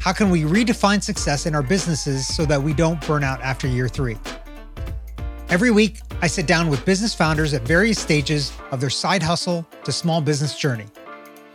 [0.00, 3.66] How can we redefine success in our businesses so that we don't burn out after
[3.66, 4.16] year three?
[5.48, 9.66] Every week, I sit down with business founders at various stages of their side hustle
[9.84, 10.86] to small business journey.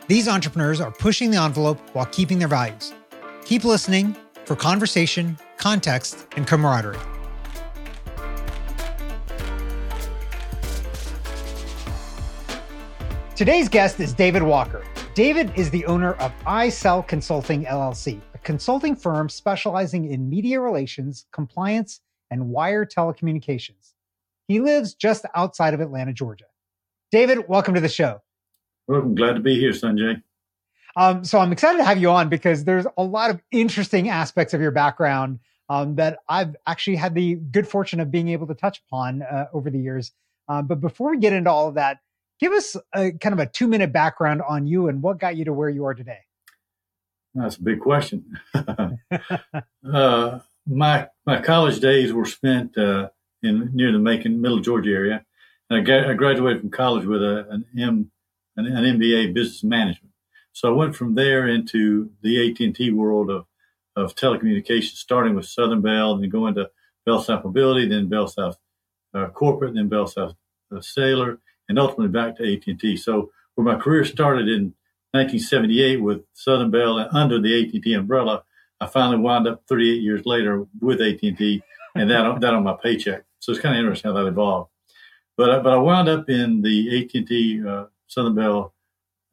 [0.07, 2.93] These entrepreneurs are pushing the envelope while keeping their values.
[3.45, 6.97] Keep listening for conversation, context, and camaraderie.
[13.35, 14.83] Today's guest is David Walker.
[15.15, 22.01] David is the owner of iCell Consulting LLC, consulting firm specializing in media relations, compliance,
[22.29, 23.93] and wire telecommunications.
[24.47, 26.45] He lives just outside of Atlanta, Georgia.
[27.11, 28.21] David, welcome to the show.
[28.87, 30.21] Well, I'm glad to be here, Sanjay.
[30.95, 34.53] Um, so I'm excited to have you on because there's a lot of interesting aspects
[34.53, 35.39] of your background
[35.69, 39.47] um, that I've actually had the good fortune of being able to touch upon uh,
[39.53, 40.11] over the years.
[40.49, 41.99] Um, but before we get into all of that,
[42.39, 45.45] give us a kind of a two minute background on you and what got you
[45.45, 46.19] to where you are today.
[47.33, 48.39] That's a big question.
[48.53, 53.09] uh, my my college days were spent uh,
[53.41, 55.25] in near the Macon, Middle Georgia area,
[55.69, 58.11] and I, got, I graduated from college with a, an M
[58.57, 60.13] an, an MBA Business Management.
[60.53, 63.45] So I went from there into the AT and T world of
[63.95, 66.69] of telecommunications, starting with Southern Bell, then going to
[67.05, 68.57] Bell South Mobility, then Bell South
[69.13, 70.35] uh, Corporate, then Bell South
[70.75, 72.95] uh, Sailor, and ultimately back to AT and T.
[72.95, 74.73] So where my career started in
[75.13, 78.43] 1978 with Southern Bell and under the AT&T umbrella,
[78.79, 81.61] I finally wound up 38 years later with AT&T
[81.95, 83.23] and that, that on my paycheck.
[83.39, 84.71] So it's kind of interesting how that evolved.
[85.37, 88.73] But, but I wound up in the AT&T uh, Southern Bell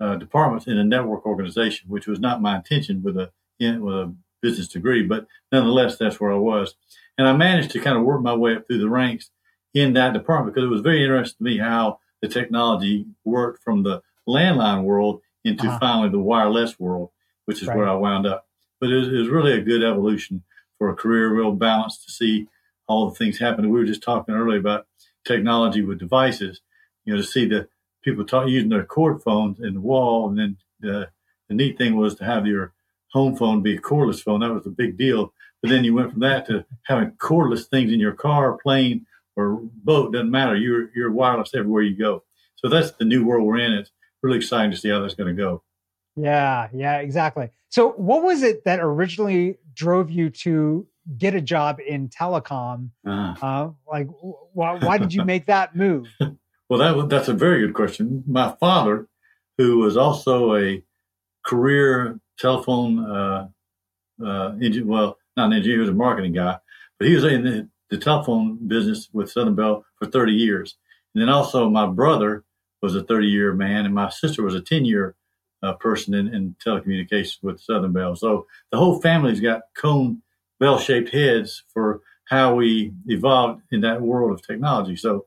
[0.01, 3.31] uh, department in a network organization, which was not my intention with a,
[3.61, 6.75] with a business degree, but nonetheless, that's where I was.
[7.17, 9.31] And I managed to kind of work my way up through the ranks
[9.75, 13.83] in that department because it was very interesting to me how the technology worked from
[13.83, 15.79] the landline world into uh-huh.
[15.81, 17.11] finally the wireless world,
[17.47, 17.77] which is right.
[17.77, 18.47] where I wound up.
[18.81, 20.43] But it was, it was, really a good evolution
[20.79, 22.47] for a career, real balance to see
[22.87, 23.69] all the things happen.
[23.69, 24.87] We were just talking earlier about
[25.25, 26.61] technology with devices,
[27.05, 27.69] you know, to see the
[28.03, 30.29] people talk, using their cord phones in the wall.
[30.29, 31.09] And then the,
[31.49, 32.73] the neat thing was to have your
[33.13, 34.41] home phone be a cordless phone.
[34.41, 35.33] That was a big deal.
[35.61, 39.07] But then you went from that to having cordless things in your car, plane,
[39.37, 40.13] or boat.
[40.13, 40.57] Doesn't matter.
[40.57, 42.23] You're you're wireless everywhere you go.
[42.57, 43.73] So that's the new world we're in.
[43.73, 43.91] It's
[44.23, 45.63] really exciting to see how that's going to go.
[46.17, 47.51] Yeah, yeah, exactly.
[47.69, 50.87] So, what was it that originally drove you to
[51.17, 52.91] get a job in telecom?
[53.07, 54.09] Uh, uh, like,
[54.53, 56.09] why, why did you make that move?
[56.69, 58.25] well, that that's a very good question.
[58.27, 59.07] My father,
[59.59, 60.83] who was also a
[61.47, 63.49] career telephone uh,
[64.25, 66.59] uh, engine, well, not an engineer, he was a marketing guy,
[66.99, 70.77] but he was in the, the telephone business with Southern Bell for 30 years.
[71.15, 72.45] And then also my brother
[72.83, 75.15] was a 30 year man, and my sister was a 10 year
[75.63, 78.15] uh, person in, in, telecommunications with Southern Bell.
[78.15, 80.23] So the whole family's got cone
[80.61, 84.97] bell shaped heads for how we evolved in that world of technology.
[84.97, 85.27] So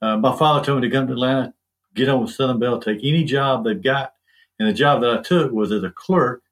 [0.00, 1.54] uh, my father told me to come to Atlanta,
[1.94, 4.14] get on with Southern Bell, take any job they've got.
[4.58, 6.42] And the job that I took was as a clerk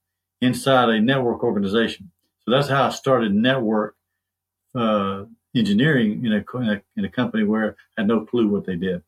[0.40, 2.10] inside a network organization.
[2.44, 3.94] So that's how I started network
[4.74, 5.24] uh,
[5.54, 8.76] engineering in a, in a, in a company where I had no clue what they
[8.76, 9.02] did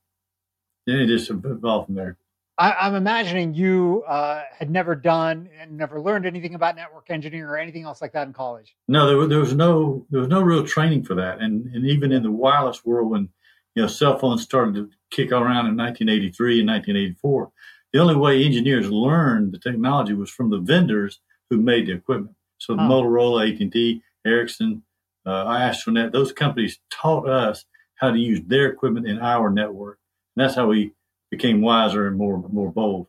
[0.87, 2.17] then it just evolved from there.
[2.59, 7.11] I, am I'm imagining you uh, had never done and never learned anything about network
[7.11, 8.77] engineering or anything else like that in college.
[8.89, 12.13] No, there, there was no there was no real training for that, and and even
[12.13, 13.31] in the wireless world, when
[13.75, 17.51] you know cell phones started to kick around in 1983 and 1984,
[17.93, 21.21] the only way engineers learned the technology was from the vendors
[21.51, 22.37] who made the equipment.
[22.59, 24.85] So the Motorola, AT&T, Ericsson,
[25.27, 27.65] uh, Astronet, those companies taught us
[27.97, 29.99] how to use their equipment in our network.
[30.37, 30.93] And that's how we
[31.31, 33.07] became wiser and more more bold.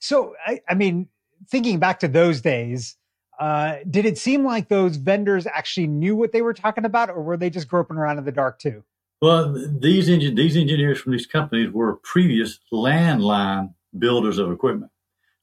[0.00, 1.08] So, I, I mean,
[1.48, 2.96] thinking back to those days,
[3.38, 7.22] uh, did it seem like those vendors actually knew what they were talking about, or
[7.22, 8.84] were they just groping around in the dark too?
[9.20, 14.92] Well, these engin- these engineers from these companies were previous landline builders of equipment.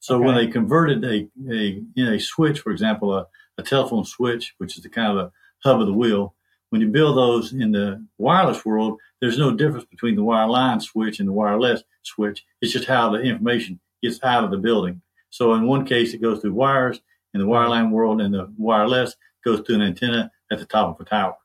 [0.00, 0.24] So okay.
[0.24, 3.26] when they converted a, a you know, a switch, for example, a,
[3.58, 6.34] a telephone switch, which is the kind of a hub of the wheel,
[6.70, 11.20] when you build those in the wireless world, there's no difference between the wireline switch
[11.20, 12.44] and the wireless switch.
[12.60, 15.00] It's just how the information gets out of the building.
[15.30, 17.00] So in one case, it goes through wires.
[17.34, 19.14] In the wireline world and the wireless
[19.44, 21.36] goes through an antenna at the top of a tower.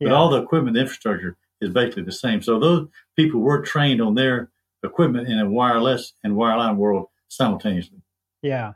[0.00, 0.14] But Yeah.
[0.14, 2.40] all the equipment, the infrastructure is basically the same.
[2.42, 4.50] So those people were trained on their
[4.82, 8.00] equipment in a wireless and wireline world simultaneously.
[8.42, 8.74] Yeah.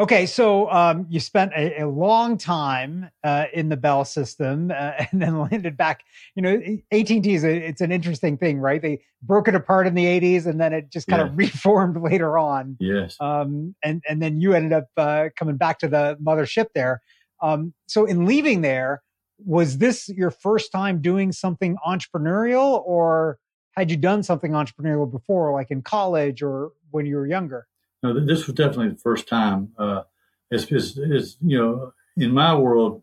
[0.00, 4.92] Okay, so um, you spent a, a long time uh, in the Bell system, uh,
[5.12, 6.04] and then landed back.
[6.34, 6.54] You know,
[6.90, 8.80] AT and T is a, it's an interesting thing, right?
[8.80, 12.38] They broke it apart in the '80s, and then it just kind of reformed later
[12.38, 12.78] on.
[12.80, 13.16] Yes.
[13.20, 17.02] Um, and and then you ended up uh, coming back to the mothership there.
[17.42, 19.02] Um, so in leaving there,
[19.38, 23.38] was this your first time doing something entrepreneurial, or
[23.76, 27.66] had you done something entrepreneurial before, like in college or when you were younger?
[28.02, 29.72] No, th- this was definitely the first time.
[29.78, 30.02] Uh,
[30.50, 33.02] it's, it's, it's, you know, in my world,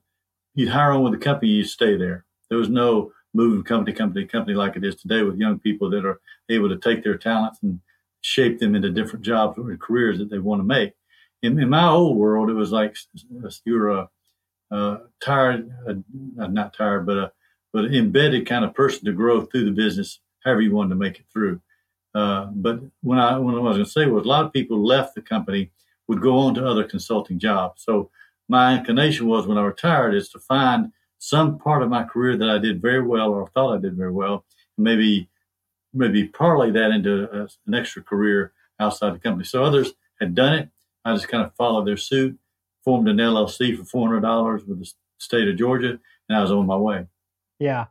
[0.56, 2.26] you'd hire on with a company, you stay there.
[2.50, 6.06] There was no moving company, company, company like it is today with young people that
[6.06, 7.80] are able to take their talents and
[8.22, 10.94] shape them into different jobs or careers that they want to make.
[11.44, 12.98] In, in my old world, it was like
[13.64, 14.10] you're a,
[14.72, 17.32] a tired, uh, not tired, but a,
[17.72, 20.96] but an embedded kind of person to grow through the business, however you wanted to
[20.96, 21.62] make it through.
[22.18, 24.84] Uh, but when I when I was going to say was a lot of people
[24.84, 25.69] left the company
[26.08, 27.84] would go on to other consulting jobs.
[27.84, 28.10] So
[28.50, 32.50] my inclination was when I retired is to find some part of my career that
[32.50, 34.46] I did very well or thought I did very well,
[34.78, 35.30] and maybe
[35.94, 39.46] maybe parlay that into a, an extra career outside the company.
[39.46, 40.69] So others had done it.
[41.06, 42.36] I just kind of followed their suit,
[42.84, 46.00] formed an LLC for four hundred dollars with the state of Georgia,
[46.30, 47.06] and I was on my way.
[47.60, 47.86] Yeah.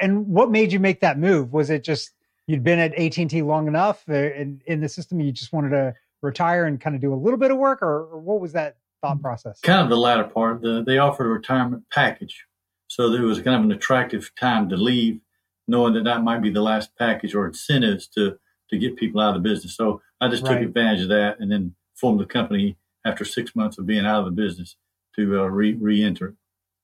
[0.00, 1.52] And what made you make that move?
[1.52, 2.12] Was it just
[2.46, 5.94] you'd been at AT&T long enough uh, in, in the system you just wanted to
[6.22, 8.76] retire and kind of do a little bit of work or, or what was that
[9.00, 9.60] thought process?
[9.60, 10.62] Kind of the latter part.
[10.62, 12.44] The, they offered a retirement package.
[12.88, 15.20] So there was kind of an attractive time to leave,
[15.66, 18.38] knowing that that might be the last package or incentives to,
[18.70, 19.76] to get people out of the business.
[19.76, 20.64] So I just took Right.
[20.64, 24.24] advantage of that and then formed the company after six months of being out of
[24.26, 24.76] the business
[25.16, 26.36] to uh, re, re-enter.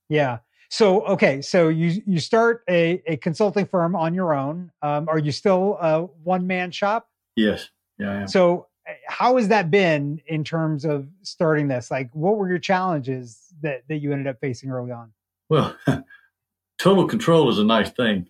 [0.09, 0.39] Yeah.
[0.69, 4.71] So okay, so you you start a, a consulting firm on your own.
[4.81, 7.07] Um, are you still a one man shop?
[7.35, 7.69] Yes.
[7.97, 8.25] Yeah.
[8.25, 11.89] So uh, how has that been in terms of starting this?
[11.89, 15.11] Like, what were your challenges that that you ended up facing early on?
[15.49, 15.75] Well,
[16.77, 18.27] total control is a nice thing,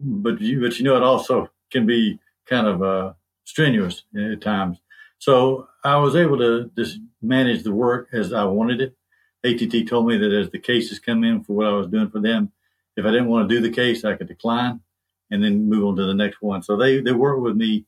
[0.00, 3.12] but you but you know it also can be kind of uh,
[3.44, 4.78] strenuous at times.
[5.18, 8.96] So I was able to just manage the work as I wanted it.
[9.44, 12.20] ATT told me that as the cases come in for what I was doing for
[12.20, 12.52] them,
[12.96, 14.80] if I didn't want to do the case, I could decline
[15.30, 16.62] and then move on to the next one.
[16.62, 17.86] So they they worked with me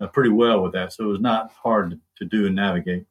[0.00, 0.92] uh, pretty well with that.
[0.92, 3.04] So it was not hard to do and navigate.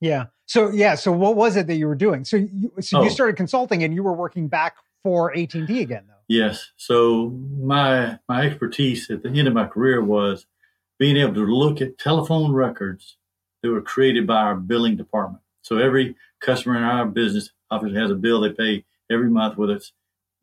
[0.00, 0.26] Yeah.
[0.46, 0.94] So yeah.
[0.94, 2.24] So what was it that you were doing?
[2.24, 3.12] So you, so you Oh.
[3.12, 6.14] started consulting and you were working back for AT and T again, though.
[6.28, 6.72] Yes.
[6.76, 7.30] So
[7.60, 10.46] my my expertise at the end of my career was
[10.98, 13.16] being able to look at telephone records
[13.62, 15.42] that were created by our billing department.
[15.62, 19.74] So every customer in our business obviously has a bill they pay every month, whether
[19.74, 19.92] it's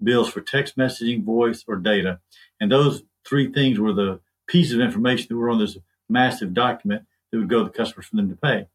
[0.02, 2.20] bills for text messaging, voice, or data.
[2.60, 5.78] And those three things were the pieces of information that were on this
[6.10, 8.68] massive document that would go to the customers for them to pay.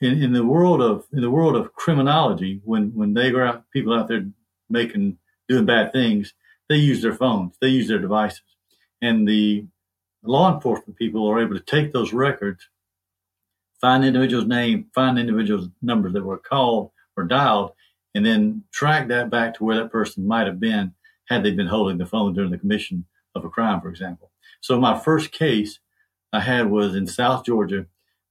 [0.00, 3.64] In, in the world of in the world of criminology, when when they go out,
[3.70, 4.26] people out there
[4.68, 5.18] making
[5.48, 6.34] doing bad things,
[6.68, 8.42] they use their phones, they use their devices,
[9.00, 9.64] and the
[10.22, 12.68] law enforcement people are able to take those records,
[13.80, 17.72] find the individual's name, find the individual's numbers that were called or dialed,
[18.14, 20.92] and then track that back to where that person might have been
[21.26, 24.30] had they been holding the phone during the commission of a crime, for example.
[24.60, 25.80] So my first case
[26.32, 27.86] I had was in South Georgia,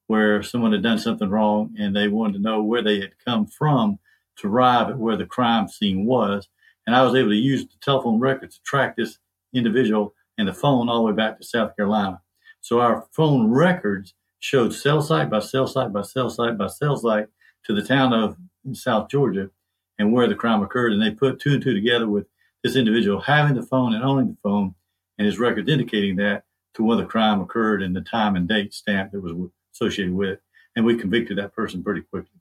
[0.07, 3.47] where someone had done something wrong and they wanted to know where they had come
[3.47, 3.99] from
[4.37, 6.47] to arrive at where the crime scene was.
[6.85, 9.17] And I was able to use the telephone records to track this
[9.53, 12.21] individual and the phone all the way back to South Carolina.
[12.61, 14.13] So our phone records
[14.45, 17.27] showed cell site by cell site by cell site by cell site
[17.65, 18.37] to the town of
[18.73, 19.49] South Georgia
[19.97, 20.93] and where the crime occurred.
[20.93, 22.27] And they put two and two together with
[22.63, 24.75] this individual having the phone and owning the phone
[25.17, 26.43] and his records indicating that
[26.75, 29.33] to where the crime occurred and the time and date stamp that was
[29.73, 30.41] associated with it.
[30.75, 32.39] And we convicted that person pretty quickly.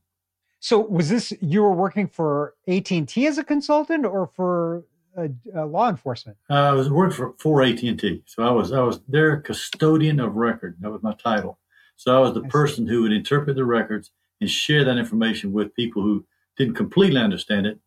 [0.61, 4.85] So was this you were working for AT and T as a consultant or for
[5.17, 6.37] uh, uh, law enforcement?
[6.51, 8.25] Uh, I was working for, for AT&T.
[8.27, 10.77] So I was, I was their custodian of record.
[10.81, 11.59] That was my title.
[11.97, 12.49] So I was the I see.
[12.49, 14.11] person who would interpret the records
[14.41, 17.79] and share that information with people who didn't completely understand it,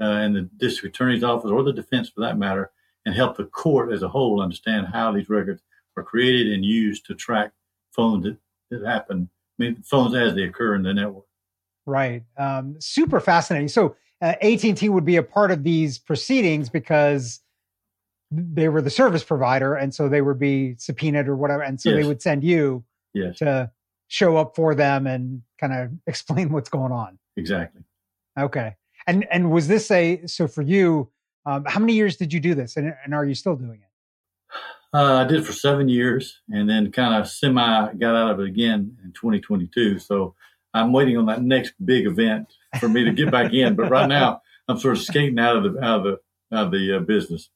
[0.00, 2.70] uh, and the district attorney's office or the defense for that matter,
[3.04, 5.62] and help the court as a whole understand how these records
[5.96, 7.52] are created and used to track
[7.92, 8.36] phones that,
[8.70, 11.24] that happen, I mean, phones as they occur in the network.
[11.86, 12.24] Right.
[12.36, 13.68] Um, super fascinating.
[13.68, 17.40] So uh, AT and T would be a part of these proceedings because
[18.30, 21.92] they were the service provider, and so they would be subpoenaed or whatever, and so
[21.92, 22.84] they would send you
[23.16, 23.38] Yes.
[23.38, 23.70] to
[24.08, 27.18] show up for them and kind of explain what's going on.
[27.36, 27.82] exactly.
[28.38, 28.74] Okay.
[29.06, 31.10] And and was this a so for you?
[31.46, 33.86] Um, how many years did you do this, and, and are you still doing it?
[34.92, 38.40] Uh, I did it for seven years, and then kind of semi got out of
[38.40, 40.00] it again in 2022.
[40.00, 40.34] So
[40.74, 43.76] I'm waiting on that next big event for me to get back in.
[43.76, 46.72] But right now, I'm sort of skating out of the out of the out of
[46.72, 47.48] the uh, business.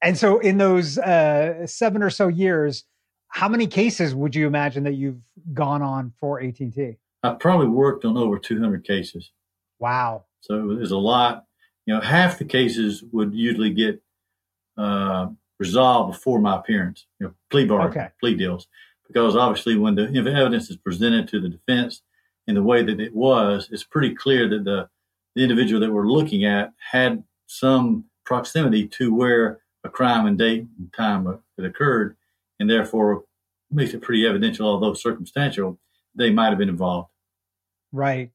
[0.00, 2.84] And so, in those uh, seven or so years,
[3.28, 5.20] how many cases would you imagine that you've
[5.52, 6.96] gone on for AT&T?
[7.22, 9.30] I probably worked on over 200 cases.
[9.78, 10.24] Wow.
[10.40, 11.44] So there's a lot.
[11.86, 14.02] You know, half the cases would usually get
[14.76, 17.06] uh, resolved before my appearance.
[17.18, 18.08] You know, plea bar, Okay.
[18.20, 18.68] plea deals,
[19.06, 22.02] because obviously when the evidence is presented to the defense
[22.46, 24.88] in the way that it was, it's pretty clear that the,
[25.34, 30.66] the individual that we're looking at had some proximity to where a crime and date
[30.78, 32.16] and time had occurred,
[32.58, 33.24] and therefore
[33.70, 35.78] makes it pretty evidential, although circumstantial,
[36.14, 37.10] they might have been involved.
[37.92, 38.30] Right.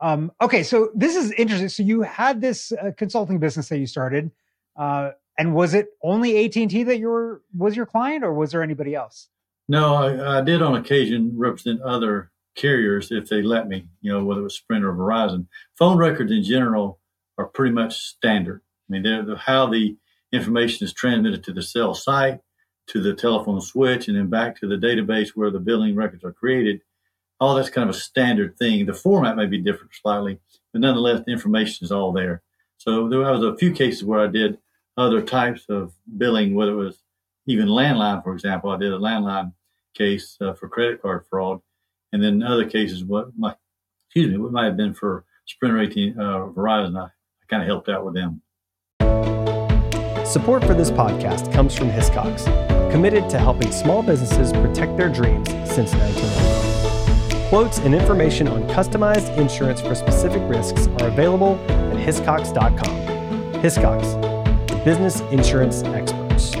[0.00, 1.68] Um, okay, so this is interesting.
[1.68, 4.30] So you had this uh, consulting business that you started,
[4.76, 8.32] uh, and was it only AT and T that you were was your client, or
[8.32, 9.28] was there anybody else?
[9.68, 14.24] No, I, I did on occasion represent other carriers if they let me, you know,
[14.24, 15.46] whether it was Sprint or Verizon.
[15.78, 17.00] Phone records in general
[17.38, 18.62] are pretty much standard.
[18.88, 19.96] I mean, they're the, how the
[20.32, 22.40] information is transmitted to the cell site,
[22.88, 26.32] to the telephone switch, and then back to the database where the billing records are
[26.32, 26.80] created.
[27.40, 28.86] All that's kind of a standard thing.
[28.86, 30.38] The format may be different slightly,
[30.72, 32.42] but nonetheless, the information is all there.
[32.76, 34.58] So there was a few cases where I did
[34.96, 37.02] other types of billing, whether it was
[37.46, 38.70] even landline, for example.
[38.70, 39.52] I did a landline
[39.94, 41.60] case uh, for credit card fraud,
[42.12, 43.54] and then other cases, what my
[44.06, 47.66] excuse me, what might have been for Sprint or uh, Verizon, I, I kind of
[47.66, 48.40] helped out with them.
[50.24, 52.46] Support for this podcast comes from Hiscox,
[52.94, 57.48] committed to helping small businesses protect their dreams since 1991.
[57.48, 62.78] Quotes and information on customized insurance for specific risks are available at hiscox.com.
[63.54, 66.52] Hiscox, the business insurance experts.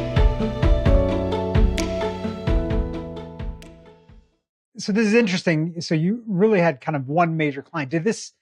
[4.76, 5.80] So this is interesting.
[5.80, 7.92] So you really had kind of one major client.
[7.92, 8.32] Did this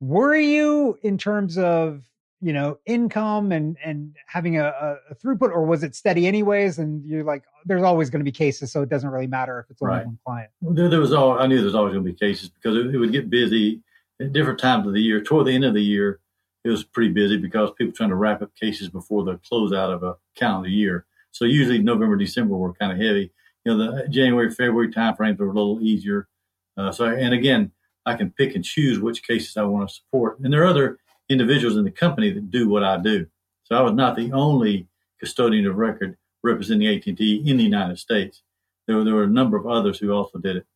[0.00, 2.02] worry you in terms of
[2.42, 6.78] you know income and and having a, a, throughput, or was it steady anyways?
[6.78, 9.70] And you're like, there's always going to be cases, so it doesn't really matter if
[9.70, 10.06] it's only Right.
[10.06, 10.50] one client.
[10.60, 12.94] There, there was all I knew there was always going to be cases because it,
[12.94, 13.80] it would get busy
[14.20, 15.22] at different times of the year.
[15.22, 16.20] Toward the end of the year,
[16.64, 20.02] it was pretty busy because people trying to wrap up cases before the closeout of
[20.02, 21.06] a calendar year.
[21.30, 23.32] So usually November, December were kind of heavy.
[23.64, 26.28] You know, the January, February timeframes were a little easier.
[26.76, 27.70] Uh, so, and again,
[28.04, 30.40] I can pick and choose which cases I want to support.
[30.40, 30.98] And there are other
[31.32, 33.26] individuals in the company that do what I do.
[33.64, 38.42] So I was not the only custodian of record representing AT&T in the United States.
[38.86, 40.66] There were, there were a number of others who also did it.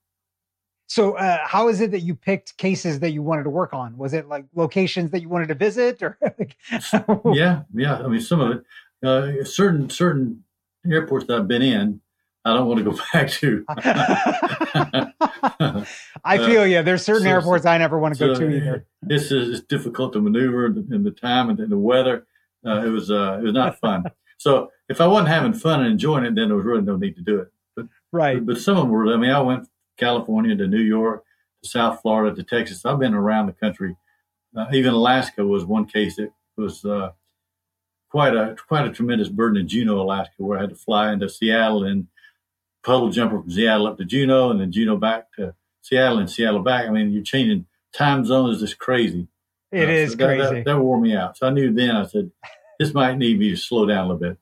[0.88, 3.98] So uh, how is it that you picked cases that you wanted to work on?
[3.98, 6.56] Was it like locations that you wanted to visit, or like,
[7.34, 7.98] yeah, yeah.
[7.98, 8.64] I mean, some of it.
[9.04, 10.44] Uh, certain certain
[10.88, 12.00] airports that I've been in,
[12.46, 13.64] I don't want to go back to.
[16.24, 16.82] I feel you.
[16.82, 18.86] There's certain so- airports I never want to go to either.
[19.02, 22.26] This is it's difficult to maneuver in the, time and the, the weather.
[22.64, 24.04] Uh, it was uh, it was not fun.
[24.38, 27.16] so if I wasn't having fun and enjoying it, then there was really no need
[27.16, 27.52] to do it.
[27.74, 28.44] But Right.
[28.44, 29.12] but some of them were.
[29.12, 31.24] I mean, I went from California to New York,
[31.62, 32.84] to South Florida, to Texas.
[32.86, 33.96] I've been around the country.
[34.56, 37.10] Uh, even Alaska was one case that was uh,
[38.08, 41.28] quite a quite a tremendous burden in Juneau, Alaska, where I had to fly into
[41.28, 42.06] Seattle and
[42.86, 46.62] puddle jumper from Seattle up to Juneau, and then Juneau back to Seattle and Seattle
[46.62, 46.86] back.
[46.86, 49.28] I mean, you're changing time zones just crazy.
[49.72, 50.54] It Uh, is so that- crazy.
[50.54, 51.36] That, that wore me out.
[51.36, 51.96] So I knew then.
[51.96, 52.30] I said,
[52.78, 54.38] this might need me to slow down a little bit.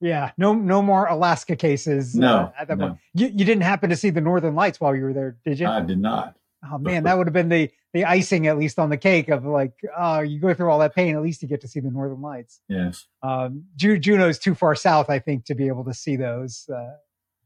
[0.00, 0.30] yeah.
[0.36, 2.14] No, no more Alaska cases.
[2.14, 2.88] uh, No, at that no.
[2.88, 2.98] point.
[3.14, 5.66] You, you didn't happen to see the Northern Lights while you were there, did you?
[5.66, 6.36] I did not.
[6.70, 9.46] oh man, that would have been the the icing at least on the cake of
[9.46, 11.90] like, oh, you go through all that pain, at least you get to see the
[11.90, 12.60] Northern Lights.
[12.68, 13.06] Yes.
[13.22, 16.68] Um, Ju- Juneau's too far south, I think, to be able to see those.
[16.68, 16.90] Uh,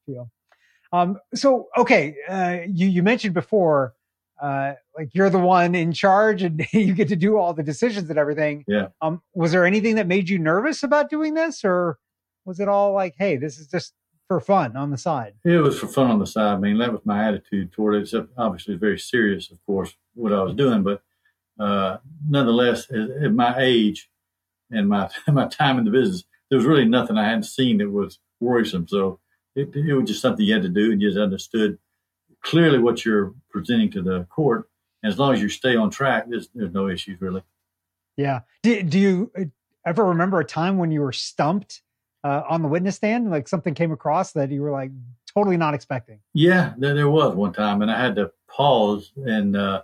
[0.07, 0.31] feel.
[0.93, 3.95] Um, so okay, uh, you you mentioned before,
[4.41, 8.11] uh, like you're the one in charge and you get to do all the decisions
[8.11, 8.65] and everything.
[8.69, 8.89] Yeah.
[9.01, 11.99] Um, was there anything that made you nervous about doing this, or
[12.45, 13.95] was it all like, hey, this is just
[14.29, 15.35] for fun on the side?
[15.45, 16.55] It was for fun on the side.
[16.55, 18.03] I mean, that was my attitude toward it.
[18.03, 20.83] Except obviously very serious, of course, what I was doing.
[20.83, 21.03] But
[21.59, 24.11] uh, nonetheless, at, at my age
[24.71, 27.91] and my my time in the business, there was really nothing I hadn't seen that
[27.91, 28.89] was worrisome.
[28.89, 29.21] So
[29.55, 31.79] it, it was just something you had to do, and you just understood
[32.43, 34.69] clearly what you're presenting to the court.
[35.03, 37.43] And as long as you stay on track, there's there's no issues really.
[38.17, 38.41] Yeah.
[38.63, 39.45] Do, do you uh,
[39.87, 41.83] ever remember a time when you were stumped
[42.25, 43.31] uh, on the witness stand?
[43.31, 44.91] Like something came across that you were like
[45.35, 46.21] totally not expecting.
[46.35, 49.83] Yeah, there, there was one time, and I had to pause and uh,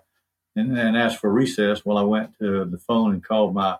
[0.56, 1.84] and, and asked for recess.
[1.84, 3.78] Well, I went to the phone and called my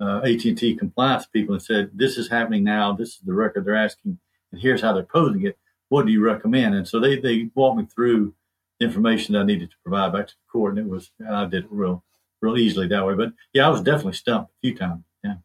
[0.00, 2.92] uh, AT&T compliance people and said, "This is happening now.
[2.92, 4.18] This is the record they're asking,
[4.54, 5.58] and here's how they're posing it.
[5.88, 8.34] What do you recommend?" And so they they walked me through
[8.78, 11.34] the information that I needed to provide back to the court, and it was and
[11.34, 12.04] I did it real
[12.40, 13.14] real easily that way.
[13.14, 15.04] But yeah, I was definitely stumped a few times.
[15.22, 15.36] Yeah.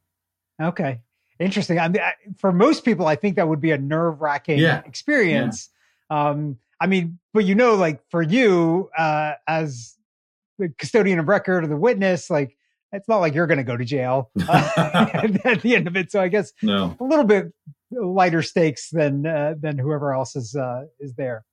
[0.62, 1.02] Okay.
[1.40, 1.80] Interesting.
[1.80, 2.02] I mean,
[2.38, 4.82] for most people, I think that would be a nerve wracking yeah.
[4.86, 5.70] experience.
[6.12, 6.30] Yeah.
[6.30, 9.96] Um, I mean, but you know, like for you, uh, as
[10.58, 12.58] the custodian of record or the witness, like
[12.92, 14.70] it's not like you're going to go to jail uh,
[15.46, 16.12] at the end of it.
[16.12, 16.96] So I guess no.
[17.00, 17.54] a little bit
[17.92, 21.46] lighter stakes than uh, than whoever else is uh, is there.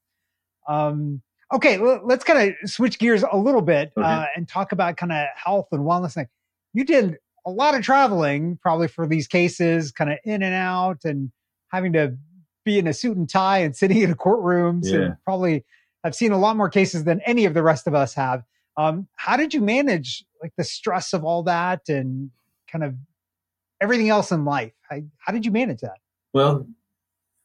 [0.69, 1.23] Um,
[1.55, 4.07] okay, well, let's kind of switch gears a little bit okay.
[4.07, 6.25] uh, and talk about kind of health and wellness.
[6.73, 11.05] You did a lot of traveling, probably for these cases, kind of in and out,
[11.05, 11.31] and
[11.71, 12.17] having to
[12.65, 14.97] be in a suit and tie and sitting in courtrooms, yeah.
[14.97, 15.65] and probably
[16.05, 18.43] I've seen a lot more cases than any of the rest of us have.
[18.77, 22.31] Um, how did you manage like the stress of all that and
[22.71, 22.95] kind of
[23.81, 24.73] everything else in life?
[24.89, 25.99] How, how did you manage that?
[26.33, 26.67] Well,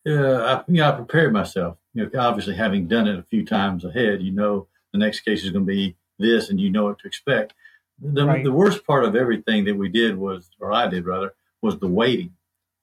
[0.08, 1.78] uh, I, you know, I prepared myself.
[1.94, 5.44] You know, obviously having done it a few times ahead, you know the next case
[5.44, 7.54] is going to be this, and you know what to expect.
[8.00, 8.44] The, right.
[8.44, 11.88] the worst part of everything that we did was, or I did rather, was the
[11.88, 12.34] waiting.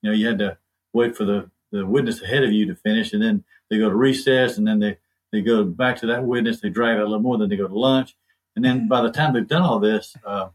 [0.02, 0.58] You know, you had to
[0.92, 3.94] wait for the, the witness ahead of you to finish, and then they go to
[3.94, 4.98] recess, and then they,
[5.32, 7.68] they go back to that witness, they drag out a little more, then they go
[7.68, 8.16] to lunch,
[8.56, 10.48] and then by the time they've done all this, uh,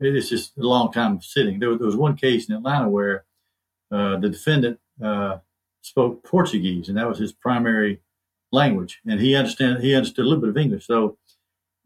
[0.00, 1.58] it's just a long time of sitting.
[1.58, 3.24] There, there, was one case in Atlanta where
[3.92, 5.38] uh, the defendant uh,
[5.82, 8.00] spoke Portuguese, and that was his primary
[8.50, 10.86] language, and he understand he understood a little bit of English.
[10.86, 11.18] So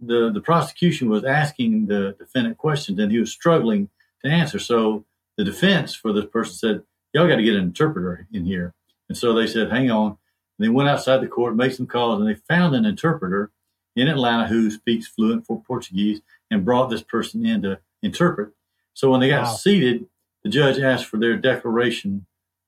[0.01, 3.89] the the prosecution was asking the defendant questions, and he was struggling
[4.25, 4.59] to answer.
[4.59, 5.05] So
[5.37, 6.83] the defense for this person said,
[7.13, 8.75] "Y'all got to get an interpreter in here."
[9.09, 10.19] And so they said, "Hang on."
[10.59, 13.51] And they went outside the court, made some calls, and they found an interpreter
[13.95, 16.21] in Atlanta who speaks fluent Portuguese
[16.51, 18.51] and brought this person in to interpret.
[18.95, 19.53] So when they got wow.
[19.53, 20.07] seated,
[20.47, 22.25] the judge asked for their declaration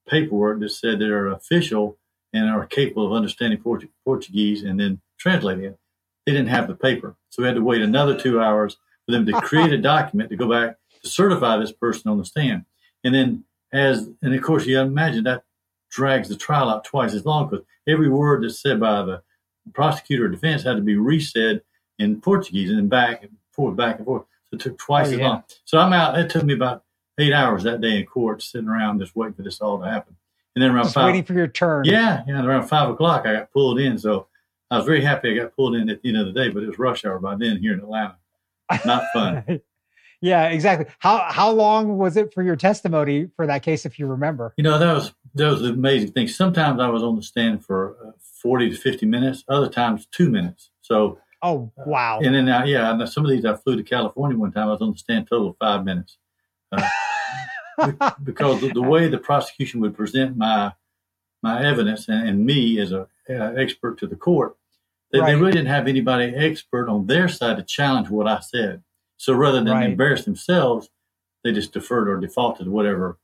[0.08, 1.96] paperwork that said they're official
[2.32, 5.78] and are capable of understanding Port- Portuguese and then translating it.
[6.26, 7.14] They didn't have the paper.
[7.28, 10.36] So we had to wait another two hours for them to create a document to
[10.36, 12.64] go back to certify this person on the stand.
[13.04, 15.44] And then as, and of course you imagine that
[15.88, 19.22] drags the trial out twice as long because every word that's said by the
[19.72, 21.60] prosecutor or defense had to be resaid
[22.00, 24.24] in Portuguese and then back and forth, back and forth.
[24.50, 25.44] So it took twice oh, as long.
[25.64, 26.18] So I'm out.
[26.18, 26.82] It took me about
[27.18, 30.16] eight hours that day in court, sitting around just waiting for this all to happen.
[30.54, 31.84] And then around just five, waiting for your turn.
[31.84, 32.44] Yeah, yeah.
[32.44, 33.98] Around five o'clock, I got pulled in.
[33.98, 34.26] So
[34.70, 36.48] I was very happy I got pulled in at the end of the day.
[36.50, 38.16] But it was rush hour by then here in Atlanta.
[38.84, 39.44] Not fun.
[40.20, 40.86] yeah, exactly.
[40.98, 44.54] How how long was it for your testimony for that case, if you remember?
[44.56, 46.28] You know, that was that was the amazing thing.
[46.28, 48.10] Sometimes I was on the stand for uh,
[48.42, 50.70] 40 to 50 minutes, other times two minutes.
[50.80, 52.18] So, oh, wow.
[52.18, 54.68] Uh, and then, uh, yeah, some of these I flew to California one time.
[54.68, 56.18] I was on the stand total of five minutes.
[56.72, 56.86] Uh,
[58.22, 60.72] because the, the, way the prosecution would present my
[61.42, 64.56] my evidence and, and me as a uh, expert to the court,
[65.12, 65.26] they, right.
[65.26, 68.82] they, really didn't have anybody expert on their side to challenge what I said.
[69.16, 69.90] So rather than right.
[69.90, 70.90] embarrass themselves,
[71.44, 73.18] they just deferred or defaulted whatever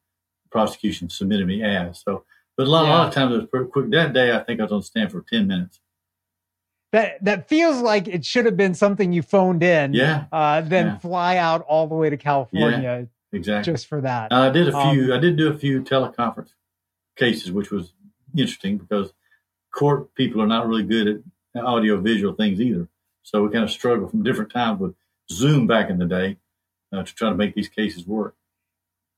[0.50, 2.00] prosecution submitted me as.
[2.00, 2.24] So
[2.56, 2.88] but a lot, yeah.
[2.88, 3.90] a lot of times it was pretty quick.
[3.90, 5.80] That day, I think I was on stand for 10 minutes.
[6.92, 9.94] That, that feels like it should have been something you phoned in.
[9.94, 10.26] Yeah.
[10.30, 10.98] Uh, then yeah.
[10.98, 13.08] fly out all the way to California.
[13.34, 13.72] Exactly.
[13.72, 14.32] Just for that.
[14.32, 16.52] I did a few, um, I did do a few teleconference
[17.16, 17.92] cases, which was
[18.36, 19.12] interesting because
[19.72, 22.88] court people are not really good at audio visual things either.
[23.22, 24.94] So we kind of struggle from different times with
[25.30, 26.36] Zoom back in the day
[26.92, 28.36] uh, to try to make these cases work.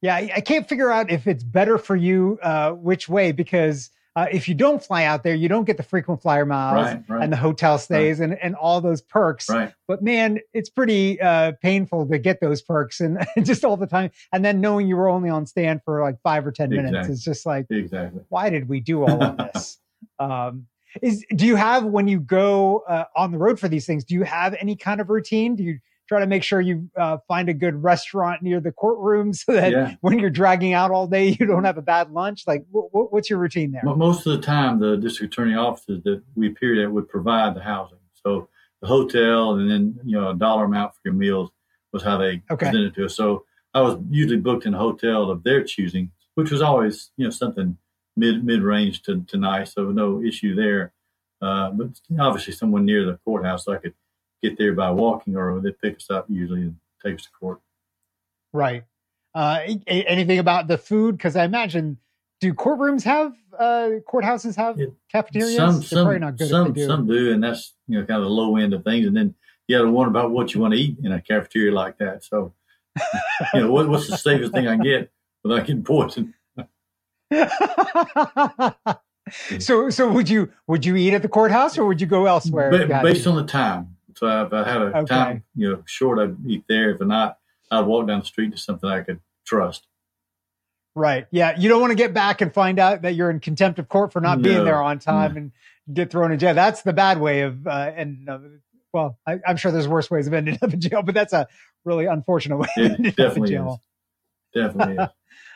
[0.03, 4.27] Yeah, I can't figure out if it's better for you uh, which way because uh,
[4.33, 7.23] if you don't fly out there, you don't get the frequent flyer miles right, right,
[7.23, 8.31] and the hotel stays right.
[8.31, 9.47] and, and all those perks.
[9.87, 14.11] But man, it's pretty uh, painful to get those perks and just all the time.
[14.33, 16.91] And then knowing you were only on stand for like five or 10 exactly.
[16.91, 18.23] minutes is just like, exactly.
[18.31, 19.79] why did we do all of this?
[20.19, 20.67] um,
[21.03, 24.03] is do you have when you go uh, on the road for these things?
[24.03, 25.55] Do you have any kind of routine?
[25.57, 29.33] Do you try to make sure you uh, find a good restaurant near the courtroom
[29.33, 29.95] so that yeah.
[30.01, 32.45] when you're dragging out all day, you don't have a bad lunch.
[32.47, 33.83] Like, w- w- what's your routine there?
[33.85, 37.63] Most of the time, the district attorney offices that we appeared at would provide the
[37.63, 37.99] housing.
[38.15, 38.49] So
[38.81, 41.51] the hotel and then, you know, a dollar amount for your meals
[41.93, 42.67] was how they okay.
[42.67, 43.17] presented to us.
[43.17, 47.25] So I was usually booked in a hotel of their choosing, which was always, you
[47.25, 47.79] know, something
[48.17, 49.75] mid mid range to, to nice.
[49.75, 50.93] So no issue there.
[51.43, 51.89] Uh, but
[52.19, 53.95] obviously someone near the courthouse so I could
[54.49, 57.61] get there by walking, or they pick us up usually and take us to court.
[58.53, 58.85] Right.
[59.35, 61.17] Uh, anything about the food?
[61.17, 61.99] Because I imagine,
[62.41, 64.81] do courtrooms have uh, courthouses have
[65.13, 65.57] cafeterias?
[65.57, 66.87] Some, some, some, do.
[66.87, 69.07] some do, and that's you know kind of the low end of things.
[69.07, 69.35] And then
[69.69, 72.25] you got to wonder about what you want to eat in a cafeteria like that.
[72.25, 72.55] So,
[73.55, 75.11] you know, what, what's the safest thing I get
[75.43, 76.35] without getting poisoned?
[79.59, 82.87] so, so would you would you eat at the courthouse or would you go elsewhere?
[82.87, 83.96] Ba- based on the time.
[84.17, 85.05] So if I had a okay.
[85.05, 86.91] time, you know, short, I'd eat there.
[86.91, 87.39] If not,
[87.71, 89.87] I'd walk down the street to something I could trust.
[90.95, 91.27] Right.
[91.31, 91.59] Yeah.
[91.59, 94.15] You don't want to get back and find out that you're in contempt of court
[94.15, 94.49] for not no.
[94.49, 95.39] being there on time no.
[95.39, 95.53] and
[95.93, 96.55] get thrown in jail.
[96.55, 98.39] That's the bad way of, uh, and uh,
[98.95, 101.47] well, I, am sure there's worse ways of ending up in jail, but that's a
[101.85, 102.69] really unfortunate way.
[102.77, 103.77] It definitely is.
[104.55, 105.11] Definitely is.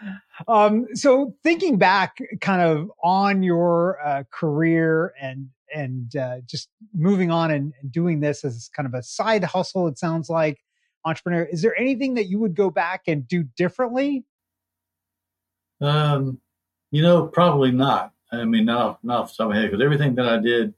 [0.49, 7.31] um, so thinking back kind of on your uh, career and and uh, just moving
[7.31, 10.59] on and, doing this as kind of a side hustle, it sounds like
[11.05, 11.45] entrepreneur.
[11.45, 14.25] Is there anything that you would go back and do differently?
[15.81, 16.41] Um,
[16.91, 18.13] you know, probably not.
[18.33, 20.75] I mean, not not off the top of my head because everything that I did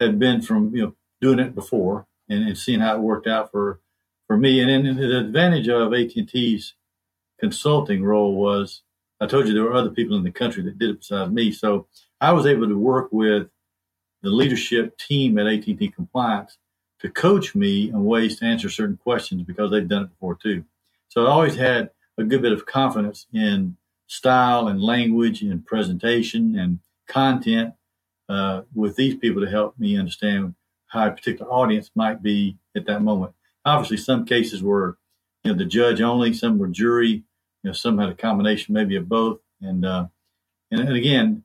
[0.00, 3.50] had been from you know doing it before and, and seeing how it worked out
[3.50, 3.80] for
[4.26, 4.60] for me.
[4.60, 6.74] And then the advantage of AT and T's
[7.38, 8.82] consulting role was
[9.20, 11.52] I told you there were other people in the country that did it besides me.
[11.52, 11.86] So
[12.20, 13.48] I was able to work with
[14.22, 16.58] the leadership team at AT&T Compliance
[17.00, 20.64] to coach me on ways to answer certain questions because they've done it before too.
[21.08, 26.56] So I always had a good bit of confidence in style and language and presentation
[26.56, 27.74] and content
[28.28, 30.54] uh, with these people to help me understand
[30.86, 33.32] how a particular audience might be at that moment.
[33.64, 34.98] Obviously, some cases were,
[35.42, 37.24] you know, the judge only, some were jury, you
[37.64, 39.40] know, some had a combination maybe of both.
[39.60, 40.06] And, uh,
[40.70, 41.44] and, and again,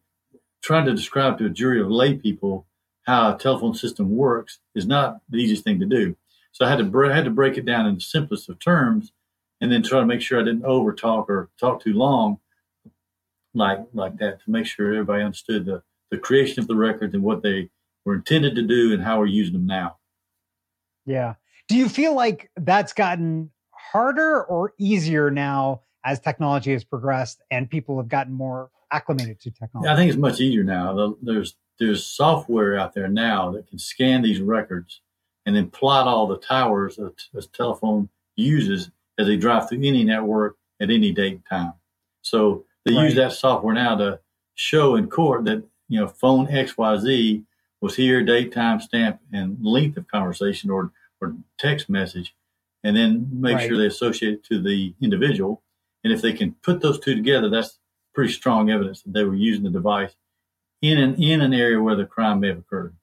[0.62, 2.67] trying to describe to a jury of lay people
[3.04, 6.15] how a telephone system works is not the easiest thing to do.
[6.52, 9.13] So I had to, I had to break it down in the simplest of terms
[9.62, 12.39] and then try to make sure I didn't over talk or talk too long
[13.54, 17.24] like, like that to make sure everybody understood the, the creation of the records and
[17.24, 17.70] what they
[18.06, 19.98] were intended to do and how we're using them now.
[21.06, 21.36] Yeah.
[21.67, 27.70] Do you feel like that's gotten harder or easier now as technology has progressed and
[27.70, 29.88] people have gotten more acclimated to technology?
[29.88, 31.15] Yeah, I think it's much easier now.
[31.21, 35.02] There's there's software out there now that can scan these records
[35.45, 40.04] and then plot all the towers that a telephone uses as they drive through any
[40.04, 41.73] network at any date and time.
[42.21, 43.04] So they right.
[43.04, 44.19] use that software now to
[44.56, 47.43] show in court that you know phone XYZ
[47.82, 52.36] was here, date, time, stamp, and length of conversation or, or text message,
[52.84, 53.67] and then make right.
[53.67, 55.62] sure they associate it to the individual.
[56.04, 57.78] And if they can put those two together, that's
[58.18, 60.16] pretty strong evidence that they were using the device
[60.82, 62.96] in an in an area where the crime may have occurred.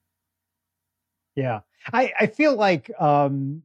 [1.37, 1.61] Yeah,
[1.93, 3.63] I, I feel like um,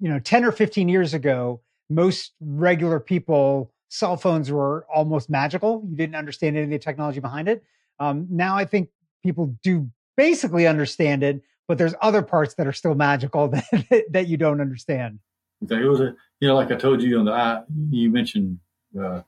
[0.00, 5.84] you know, ten or fifteen years ago, most regular people cell phones were almost magical.
[5.88, 7.62] You didn't understand any of the technology behind it.
[8.00, 8.88] Um, now I think
[9.22, 14.26] people do basically understand it, but there's other parts that are still magical that, that
[14.26, 15.20] you don't understand.
[15.62, 18.58] It was a, you know, like I told you on the, you mentioned
[19.00, 19.22] uh,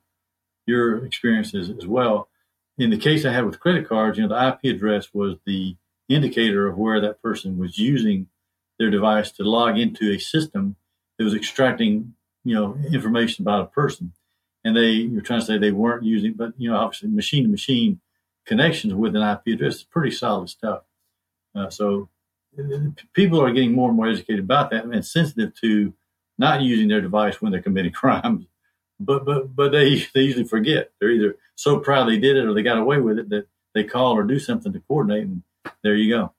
[0.66, 2.28] your experiences as well.
[2.78, 5.76] In the case I had with credit cards, you know, the IP address was the
[6.08, 8.28] indicator of where that person was using
[8.78, 10.76] their device to log into a system
[11.18, 14.12] that was extracting, you know, information about a person.
[14.64, 17.48] And they, you're trying to say they weren't using, but, you know, obviously machine to
[17.48, 18.00] machine
[18.46, 20.82] connections with an IP address is pretty solid stuff.
[21.54, 22.08] Uh, so
[23.12, 25.94] people are getting more and more educated about that and sensitive to
[26.38, 28.46] not using their device when they're committing crimes.
[29.04, 30.90] But but but they they usually forget.
[31.00, 33.84] They're either so proud they did it or they got away with it that they
[33.84, 35.42] call or do something to coordinate, and
[35.82, 36.32] there you go.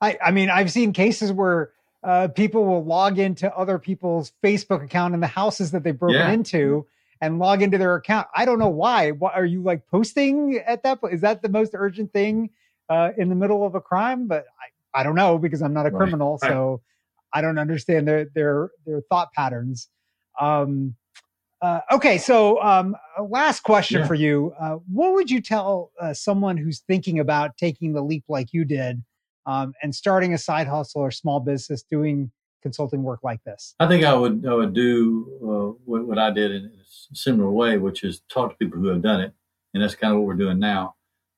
[0.00, 1.72] I I mean I've seen cases where
[2.02, 6.18] uh, people will log into other people's Facebook account in the houses that they've broken
[6.18, 6.32] yeah.
[6.32, 6.86] into
[7.20, 8.26] and log into their account.
[8.34, 9.10] I don't know why.
[9.10, 11.14] What are you like posting at that point?
[11.14, 12.50] Is that the most urgent thing
[12.88, 14.26] uh, in the middle of a crime?
[14.26, 14.46] But
[14.94, 16.50] I, I don't know because I'm not a criminal, right.
[16.50, 16.80] so
[17.32, 19.88] I don't understand their their their thought patterns.
[20.40, 20.94] Um,
[21.62, 24.06] uh, okay, so um, last question yeah.
[24.06, 28.24] for you: uh, What would you tell uh, someone who's thinking about taking the leap
[28.28, 29.02] like you did
[29.44, 32.30] um, and starting a side hustle or small business, doing
[32.62, 33.74] consulting work like this?
[33.78, 37.50] I think I would I would do uh, what, what, I did in a similar
[37.50, 39.34] way, which is talk to people who have done it,
[39.74, 40.94] and that's kind of what we're doing now.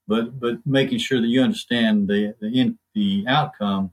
[0.06, 3.90] But but making sure that you understand the the in, the outcome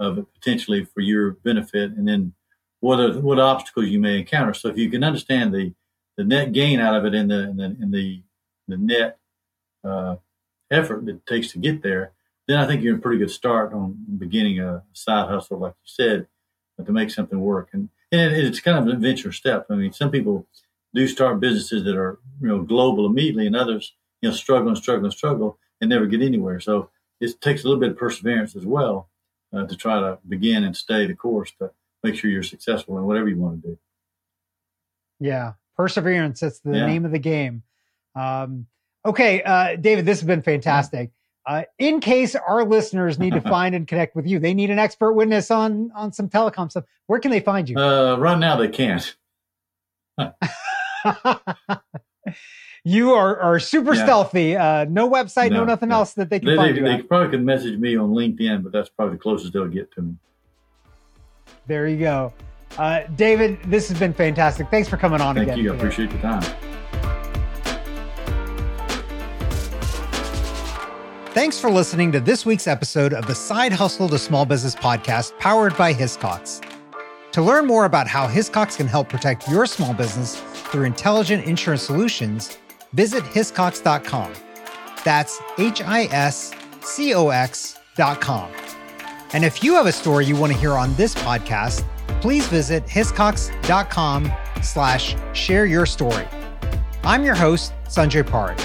[0.00, 2.32] of it potentially for your benefit, and then
[2.80, 4.54] what are what obstacles you may encounter.
[4.54, 5.74] So if you can understand the
[6.16, 8.22] the net gain out of it and the in the in the,
[8.68, 9.18] the net
[9.84, 10.16] uh,
[10.70, 12.12] effort that it takes to get there,
[12.46, 15.74] then I think you're in a pretty good start on beginning a side hustle, like
[15.82, 16.26] you said,
[16.84, 17.70] to make something work.
[17.72, 19.66] And, and it's kind of an adventure step.
[19.70, 20.46] I mean, some people
[20.94, 24.78] do start businesses that are, you know, global immediately and others, you know, struggle and
[24.78, 26.60] struggle and struggle and never get anywhere.
[26.60, 26.90] So
[27.20, 29.08] it takes a little bit of perseverance as well.
[29.52, 31.70] uh, to try to begin and stay the course to
[32.02, 33.78] make sure you're successful in whatever you want to do.
[35.18, 36.40] Yeah, perseverance.
[36.40, 36.86] That's the yeah.
[36.86, 37.62] name of the game.
[38.14, 38.66] Um,
[39.04, 41.10] okay, uh, David, this has been fantastic.
[41.46, 44.78] Uh, in case our listeners need to find and connect with you, they need an
[44.78, 46.84] expert witness on on some telecom stuff.
[47.06, 47.76] Where can they find you?
[47.78, 49.16] Uh, right now, they can't.
[52.84, 54.04] you are, are super yeah.
[54.04, 54.56] stealthy.
[54.56, 55.96] Uh, no website, no, no nothing no.
[55.96, 56.86] else that they can they, find they, you.
[56.86, 57.08] They at.
[57.08, 60.14] probably can message me on LinkedIn, but that's probably the closest they'll get to me.
[61.66, 62.32] There you go.
[62.78, 64.68] Uh, David, this has been fantastic.
[64.70, 65.56] Thanks for coming on Thank again.
[65.56, 65.72] Thank you.
[65.72, 66.42] I appreciate the time.
[71.32, 75.38] Thanks for listening to this week's episode of the Side Hustle to Small Business podcast
[75.38, 76.60] powered by Hiscox.
[77.32, 81.82] To learn more about how Hiscox can help protect your small business through intelligent insurance
[81.82, 82.58] solutions,
[82.94, 84.32] visit hiscox.com.
[85.04, 88.50] That's H I S C O X.com.
[89.32, 91.84] And if you have a story you want to hear on this podcast,
[92.20, 96.26] please visit hiscox.com slash share your story.
[97.04, 98.60] I'm your host, Sanjay Parekh.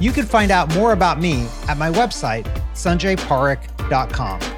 [0.00, 4.57] You can find out more about me at my website, sanjayparekh.com.